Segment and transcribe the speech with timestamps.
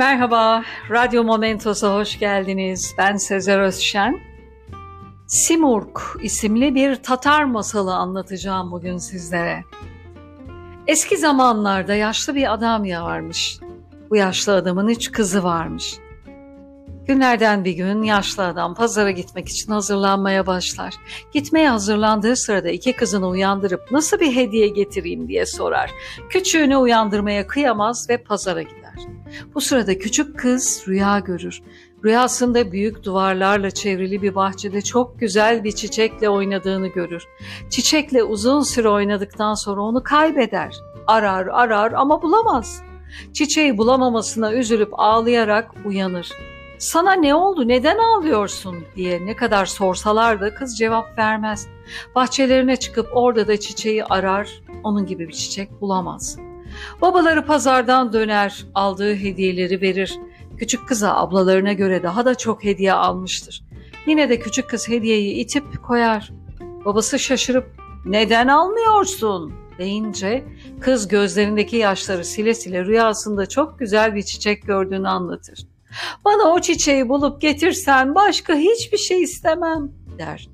[0.00, 2.94] Merhaba, Radyo Momentos'a hoş geldiniz.
[2.98, 4.20] Ben Sezer Özşen.
[5.26, 9.64] Simurg isimli bir Tatar masalı anlatacağım bugün sizlere.
[10.86, 13.58] Eski zamanlarda yaşlı bir adam ya varmış.
[14.10, 15.96] Bu yaşlı adamın üç kızı varmış.
[17.06, 20.94] Günlerden bir gün yaşlı adam pazara gitmek için hazırlanmaya başlar.
[21.32, 25.90] Gitmeye hazırlandığı sırada iki kızını uyandırıp nasıl bir hediye getireyim diye sorar.
[26.30, 28.89] Küçüğünü uyandırmaya kıyamaz ve pazara gider.
[29.54, 31.62] Bu sırada küçük kız rüya görür.
[32.04, 37.22] Rüyasında büyük duvarlarla çevrili bir bahçede çok güzel bir çiçekle oynadığını görür.
[37.70, 40.76] Çiçekle uzun süre oynadıktan sonra onu kaybeder.
[41.06, 42.82] Arar arar ama bulamaz.
[43.32, 46.30] Çiçeği bulamamasına üzülüp ağlayarak uyanır.
[46.78, 51.68] Sana ne oldu neden ağlıyorsun diye ne kadar sorsalar da kız cevap vermez.
[52.14, 56.38] Bahçelerine çıkıp orada da çiçeği arar, onun gibi bir çiçek bulamaz.
[57.00, 60.18] Babaları pazardan döner, aldığı hediyeleri verir.
[60.58, 63.62] Küçük kıza ablalarına göre daha da çok hediye almıştır.
[64.06, 66.32] Yine de küçük kız hediyeyi itip koyar.
[66.84, 67.66] Babası şaşırıp
[68.04, 70.44] neden almıyorsun deyince
[70.80, 75.66] kız gözlerindeki yaşları sile sile rüyasında çok güzel bir çiçek gördüğünü anlatır.
[76.24, 80.48] Bana o çiçeği bulup getirsen başka hiçbir şey istemem der.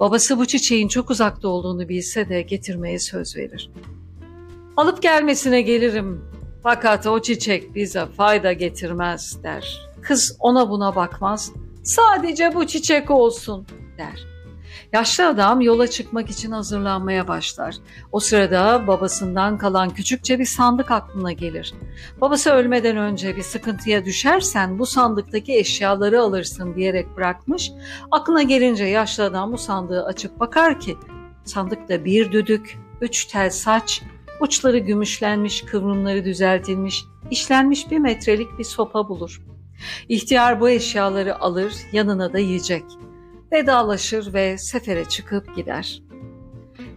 [0.00, 3.70] Babası bu çiçeğin çok uzakta olduğunu bilse de getirmeye söz verir.
[4.76, 6.24] Alıp gelmesine gelirim
[6.62, 9.90] fakat o çiçek bize fayda getirmez der.
[10.02, 11.52] Kız ona buna bakmaz.
[11.82, 13.66] Sadece bu çiçek olsun
[13.98, 14.26] der.
[14.92, 17.76] Yaşlı adam yola çıkmak için hazırlanmaya başlar.
[18.12, 21.74] O sırada babasından kalan küçükçe bir sandık aklına gelir.
[22.20, 27.72] Babası ölmeden önce bir sıkıntıya düşersen bu sandıktaki eşyaları alırsın diyerek bırakmış.
[28.10, 30.96] Aklına gelince yaşlı adam bu sandığı açıp bakar ki
[31.44, 34.02] sandıkta bir düdük, üç tel saç,
[34.40, 39.42] uçları gümüşlenmiş, kıvrımları düzeltilmiş, işlenmiş bir metrelik bir sopa bulur.
[40.08, 42.84] İhtiyar bu eşyaları alır, yanına da yiyecek
[43.52, 46.02] vedalaşır ve sefere çıkıp gider.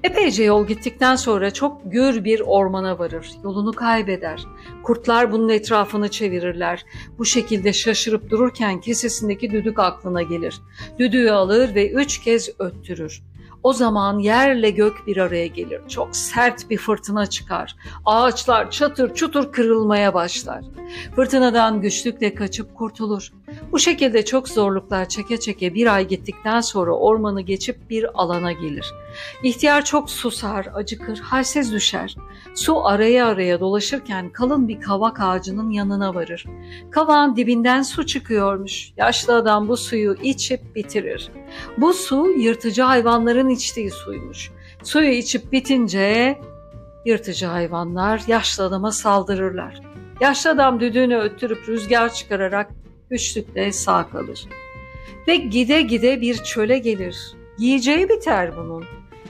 [0.04, 3.32] Epeyce yol gittikten sonra çok gür bir ormana varır.
[3.44, 4.44] Yolunu kaybeder.
[4.84, 6.86] Kurtlar bunun etrafını çevirirler.
[7.18, 10.62] Bu şekilde şaşırıp dururken kesesindeki düdük aklına gelir.
[11.00, 13.22] Düdüğü alır ve üç kez öttürür.
[13.64, 15.82] O zaman yerle gök bir araya gelir.
[15.88, 17.76] Çok sert bir fırtına çıkar.
[18.06, 20.66] Ağaçlar çatır çutur kırılmaya başlar.
[21.16, 23.34] Fırtınadan güçlükle kaçıp kurtulur.
[23.72, 28.94] Bu şekilde çok zorluklar çeke çeke bir ay gittikten sonra ormanı geçip bir alana gelir.
[29.44, 32.16] İhtiyar çok susar, acıkır, halsiz düşer.
[32.56, 36.46] Su araya araya dolaşırken kalın bir kavak ağacının yanına varır.
[36.92, 38.92] Kavağın dibinden su çıkıyormuş.
[38.98, 41.32] Yaşlı adam bu suyu içip bitirir.
[41.78, 44.52] Bu su yırtıcı hayvanların içtiği suymuş.
[44.84, 46.40] Suyu içip bitince
[47.06, 49.82] yırtıcı hayvanlar yaşlı adama saldırırlar.
[50.22, 52.72] Yaşlı adam düdüğünü öttürüp rüzgar çıkararak
[53.10, 54.46] güçlükle sağ kalır.
[55.28, 57.39] Ve gide gide bir çöle gelir.
[57.60, 58.84] Yiyeceği biter bunun.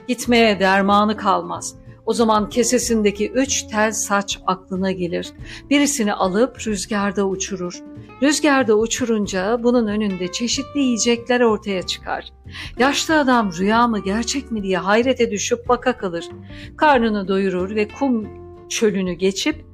[0.07, 1.75] Gitmeye dermanı kalmaz.
[2.06, 5.34] O zaman kesesindeki üç tel saç aklına gelir.
[5.69, 7.84] Birisini alıp rüzgarda uçurur.
[8.22, 12.29] Rüzgarda uçurunca bunun önünde çeşitli yiyecekler ortaya çıkar.
[12.79, 16.25] Yaşlı adam rüya mı gerçek mi diye hayrete düşüp baka kalır.
[16.78, 18.28] Karnını doyurur ve kum
[18.69, 19.69] çölünü geçip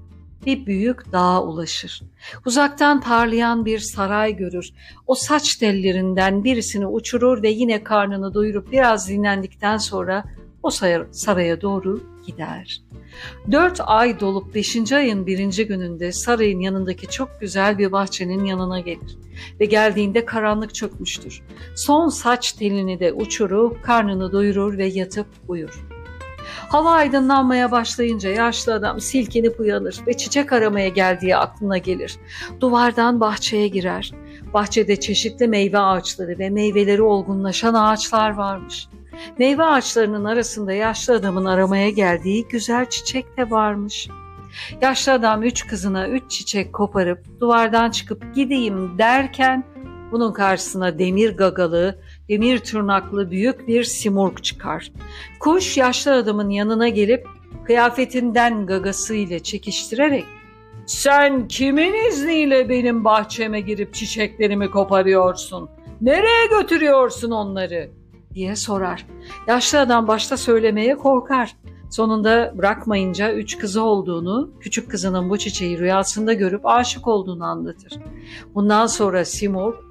[0.46, 2.02] bir büyük dağa ulaşır.
[2.46, 4.70] Uzaktan parlayan bir saray görür.
[5.08, 10.24] O saç tellerinden birisini uçurur ve yine karnını doyurup biraz dinlendikten sonra
[10.64, 10.70] o
[11.12, 12.82] saraya doğru gider.
[13.52, 19.18] Dört ay dolup beşinci ayın birinci gününde sarayın yanındaki çok güzel bir bahçenin yanına gelir
[19.60, 21.42] ve geldiğinde karanlık çökmüştür.
[21.76, 25.95] Son saç telini de uçurup karnını doyurur ve yatıp uyur.
[26.70, 32.18] Hava aydınlanmaya başlayınca yaşlı adam silkinip uyanır ve çiçek aramaya geldiği aklına gelir.
[32.60, 34.12] Duvardan bahçeye girer.
[34.54, 38.88] Bahçede çeşitli meyve ağaçları ve meyveleri olgunlaşan ağaçlar varmış.
[39.40, 44.08] Meyve ağaçlarının arasında yaşlı adamın aramaya geldiği güzel çiçek de varmış.
[44.82, 49.64] Yaşlı adam üç kızına üç çiçek koparıp duvardan çıkıp gideyim derken
[50.12, 52.00] bunun karşısına demir gagalı,
[52.30, 54.92] demir tırnaklı büyük bir simurg çıkar.
[55.40, 57.28] Kuş yaşlı adamın yanına gelip
[57.66, 60.26] kıyafetinden gagasıyla çekiştirerek
[60.86, 65.70] ''Sen kimin izniyle benim bahçeme girip çiçeklerimi koparıyorsun?
[66.02, 67.90] Nereye götürüyorsun onları?''
[68.34, 69.06] diye sorar.
[69.48, 71.56] Yaşlı adam başta söylemeye korkar.
[71.90, 78.00] Sonunda bırakmayınca üç kızı olduğunu, küçük kızının bu çiçeği rüyasında görüp aşık olduğunu anlatır.
[78.56, 79.85] Bundan sonra Simur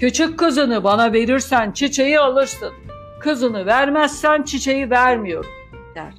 [0.00, 2.72] Küçük kızını bana verirsen çiçeği alırsın.
[3.20, 5.50] Kızını vermezsen çiçeği vermiyorum
[5.94, 6.14] der.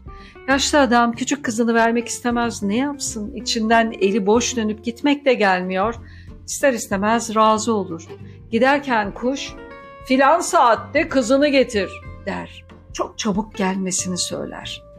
[0.48, 3.34] Yaşlı adam küçük kızını vermek istemez ne yapsın?
[3.36, 5.96] İçinden eli boş dönüp gitmek de gelmiyor.
[6.46, 8.04] ister istemez razı olur.
[8.52, 9.54] Giderken kuş
[10.06, 11.92] filan saatte kızını getir
[12.26, 12.66] der.
[12.94, 14.91] Çok çabuk gelmesini söyler.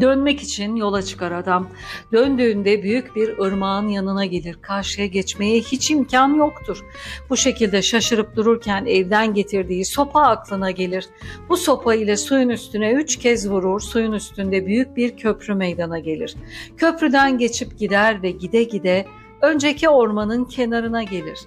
[0.00, 1.68] Dönmek için yola çıkar adam.
[2.12, 4.58] Döndüğünde büyük bir ırmağın yanına gelir.
[4.62, 6.84] Karşıya geçmeye hiç imkan yoktur.
[7.30, 11.06] Bu şekilde şaşırıp dururken evden getirdiği sopa aklına gelir.
[11.48, 13.80] Bu sopa ile suyun üstüne üç kez vurur.
[13.80, 16.34] Suyun üstünde büyük bir köprü meydana gelir.
[16.76, 19.06] Köprüden geçip gider ve gide gide
[19.42, 21.38] önceki ormanın kenarına gelir.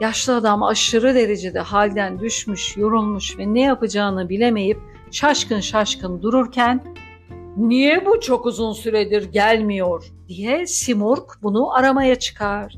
[0.00, 4.78] Yaşlı adam aşırı derecede halden düşmüş, yorulmuş ve ne yapacağını bilemeyip
[5.10, 6.84] şaşkın şaşkın dururken
[7.58, 12.74] niye bu çok uzun süredir gelmiyor diye Simurg bunu aramaya çıkar.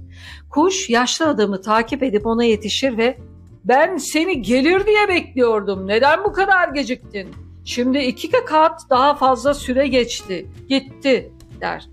[0.51, 3.19] Kuş yaşlı adamı takip edip ona yetişir ve
[3.65, 5.87] ben seni gelir diye bekliyordum.
[5.87, 7.29] Neden bu kadar geciktin?
[7.65, 10.47] Şimdi iki kat daha fazla süre geçti.
[10.69, 11.89] Gitti der.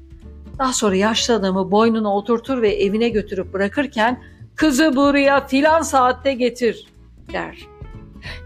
[0.59, 4.23] Daha sonra yaşlı adamı boynuna oturtur ve evine götürüp bırakırken
[4.55, 6.87] kızı buraya filan saatte getir
[7.33, 7.57] der.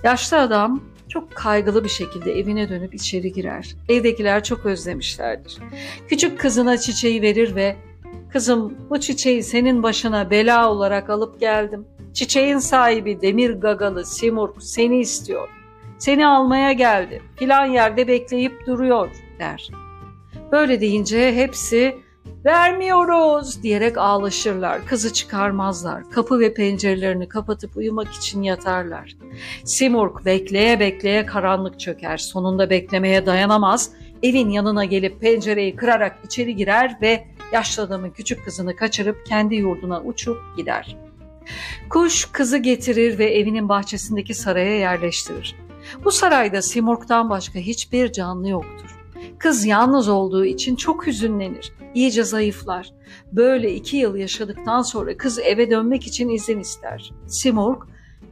[0.04, 3.76] Yaşlı adam çok kaygılı bir şekilde evine dönüp içeri girer.
[3.90, 5.58] Evdekiler çok özlemişlerdir.
[6.08, 7.76] Küçük kızına çiçeği verir ve
[8.34, 11.86] Kızım bu çiçeği senin başına bela olarak alıp geldim.
[12.14, 15.50] Çiçeğin sahibi demir gagalı Simurg seni istiyor.
[16.00, 17.22] Seni almaya geldi.
[17.36, 19.10] Filan yerde bekleyip duruyor
[19.40, 19.70] der.
[20.52, 21.98] Böyle deyince hepsi
[22.46, 24.86] vermiyoruz diyerek ağlaşırlar.
[24.86, 26.10] Kızı çıkarmazlar.
[26.10, 29.18] Kapı ve pencerelerini kapatıp uyumak için yatarlar.
[29.64, 32.18] Simurg bekleye bekleye karanlık çöker.
[32.18, 33.92] Sonunda beklemeye dayanamaz.
[34.24, 40.02] Evin yanına gelip pencereyi kırarak içeri girer ve yaşlı adamın küçük kızını kaçırıp kendi yurduna
[40.02, 40.98] uçup gider.
[41.90, 45.56] Kuş kızı getirir ve evinin bahçesindeki saraya yerleştirir.
[46.04, 48.91] Bu sarayda Simurg'dan başka hiçbir canlı yoktur.
[49.38, 52.94] Kız yalnız olduğu için çok hüzünlenir, iyice zayıflar.
[53.32, 57.12] Böyle iki yıl yaşadıktan sonra kız eve dönmek için izin ister.
[57.28, 57.82] Simurg,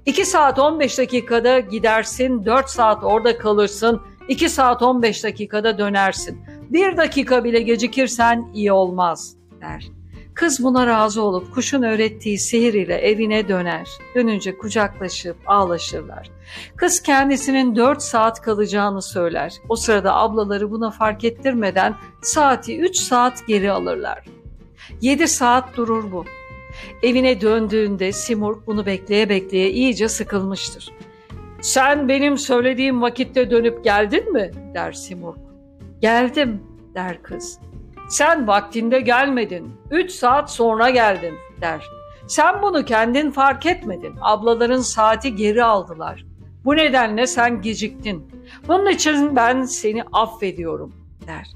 [0.05, 6.41] iki saat 15 dakikada gidersin, dört saat orada kalırsın, iki saat 15 dakikada dönersin.
[6.69, 9.98] Bir dakika bile gecikirsen iyi olmaz, der.
[10.39, 13.89] Kız buna razı olup kuşun öğrettiği sihir ile evine döner.
[14.15, 16.31] Dönünce kucaklaşıp ağlaşırlar.
[16.75, 19.53] Kız kendisinin dört saat kalacağını söyler.
[19.69, 24.25] O sırada ablaları buna fark ettirmeden saati üç saat geri alırlar.
[25.01, 26.25] Yedi saat durur bu.
[27.03, 30.93] Evine döndüğünde Simurg bunu bekleye bekleye iyice sıkılmıştır.
[31.61, 34.51] Sen benim söylediğim vakitte dönüp geldin mi?
[34.73, 35.37] der Simurg.
[36.01, 36.63] Geldim
[36.95, 37.59] der kız.
[38.09, 39.71] Sen vaktinde gelmedin.
[39.91, 41.85] Üç saat sonra geldin der.
[42.27, 44.15] Sen bunu kendin fark etmedin.
[44.21, 46.25] Ablaların saati geri aldılar.
[46.65, 48.31] Bu nedenle sen geciktin.
[48.67, 50.95] Bunun için ben seni affediyorum
[51.27, 51.47] der.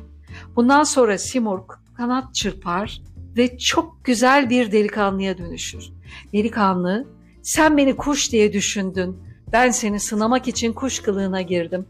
[0.55, 1.63] Bundan sonra Simurg
[1.97, 3.01] kanat çırpar
[3.37, 5.89] ve çok güzel bir delikanlıya dönüşür.
[6.33, 7.07] Delikanlı,
[7.41, 9.17] sen beni kuş diye düşündün.
[9.51, 11.85] Ben seni sınamak için kuş kılığına girdim.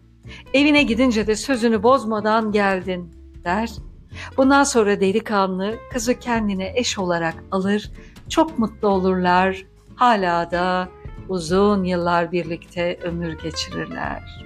[0.53, 3.11] Evine gidince de sözünü bozmadan geldin
[3.43, 3.69] der.
[4.37, 7.91] Bundan sonra delikanlı kızı kendine eş olarak alır,
[8.29, 9.65] çok mutlu olurlar.
[9.95, 10.89] Hala da
[11.29, 14.43] uzun yıllar birlikte ömür geçirirler.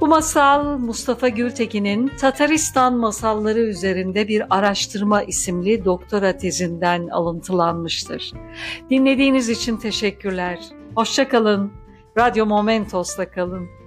[0.00, 8.32] Bu masal Mustafa Gültekin'in Tataristan masalları üzerinde bir araştırma isimli doktora tezinden alıntılanmıştır.
[8.90, 10.58] Dinlediğiniz için teşekkürler.
[10.94, 11.72] Hoşçakalın.
[12.18, 13.83] Radyo Momentos'la kalın.